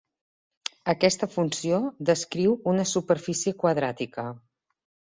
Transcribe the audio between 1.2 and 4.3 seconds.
funció descriu una superfície quadràtica.